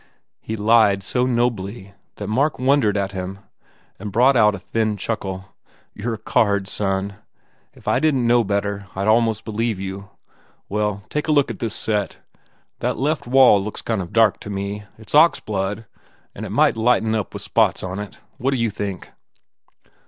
He 0.39 0.55
lied 0.55 1.03
so 1.03 1.27
nobly 1.27 1.93
that 2.15 2.25
Mark 2.25 2.57
wondered 2.57 2.97
at 2.97 3.11
him 3.11 3.37
and 3.99 4.11
brought 4.11 4.35
out 4.35 4.55
a 4.55 4.57
thin 4.57 4.97
chuckle. 4.97 5.53
u 5.93 6.01
You 6.05 6.09
re 6.09 6.15
a 6.15 6.19
card, 6.19 6.67
son!... 6.67 7.17
If 7.75 7.87
I 7.87 7.99
didn 7.99 8.21
t 8.21 8.25
know 8.25 8.43
better 8.43 8.87
I 8.95 9.03
d 9.03 9.07
almost 9.11 9.45
be 9.45 9.51
lieve 9.51 9.79
you.... 9.79 10.09
Well, 10.67 11.03
take 11.09 11.27
a 11.27 11.31
look 11.31 11.51
at 11.51 11.59
this 11.59 11.75
set. 11.75 12.17
That 12.79 12.97
left 12.97 13.27
wall 13.27 13.63
looks 13.63 13.83
kind 13.83 14.01
of 14.01 14.11
dark 14.11 14.39
to 14.39 14.49
me. 14.49 14.85
It 14.97 15.09
s 15.09 15.13
ox 15.13 15.39
blood 15.39 15.85
and 16.33 16.47
it 16.47 16.51
might 16.51 16.75
light 16.75 17.05
up 17.13 17.31
with 17.35 17.43
spots 17.43 17.83
on 17.83 17.99
it. 17.99 18.17
What 18.39 18.53
d 18.53 18.57
you 18.57 18.71
think?" 18.71 19.07